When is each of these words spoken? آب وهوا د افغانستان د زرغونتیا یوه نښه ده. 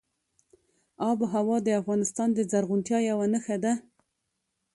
آب 1.09 1.19
وهوا 1.23 1.57
د 1.65 1.69
افغانستان 1.81 2.29
د 2.33 2.39
زرغونتیا 2.51 2.99
یوه 3.09 3.25
نښه 3.33 3.57
ده. 3.63 3.73